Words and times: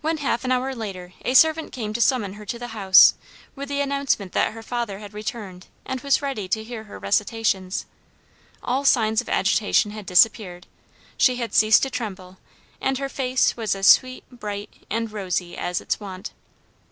When, 0.00 0.16
half 0.16 0.42
an 0.42 0.50
hour 0.50 0.74
later, 0.74 1.12
a 1.24 1.32
servant 1.34 1.70
came 1.70 1.92
to 1.92 2.00
summon 2.00 2.32
her 2.32 2.44
to 2.44 2.58
the 2.58 2.74
house, 2.74 3.14
with 3.54 3.68
the 3.68 3.80
announcement 3.80 4.32
that 4.32 4.52
her 4.52 4.64
father 4.64 4.98
had 4.98 5.14
returned 5.14 5.68
and 5.86 6.00
was 6.00 6.20
ready 6.20 6.48
to 6.48 6.64
hear 6.64 6.82
her 6.90 6.98
recitations, 6.98 7.86
all 8.64 8.84
signs 8.84 9.20
of 9.20 9.28
agitation 9.28 9.92
had 9.92 10.06
disappeared; 10.06 10.66
she 11.16 11.36
had 11.36 11.54
ceased 11.54 11.84
to 11.84 11.90
tremble, 11.90 12.38
and 12.80 12.98
her 12.98 13.08
fair 13.08 13.26
face 13.28 13.56
was 13.56 13.76
as 13.76 13.86
sweet, 13.86 14.24
bright, 14.28 14.74
and 14.90 15.12
rosy 15.12 15.56
as 15.56 15.80
its 15.80 16.00
wont. 16.00 16.32